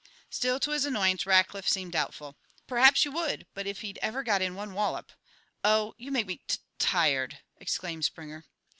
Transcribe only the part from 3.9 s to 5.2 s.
ever got in one wallop"